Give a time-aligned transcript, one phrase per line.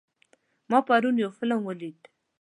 [0.69, 1.99] ما پرون یو فلم ولید.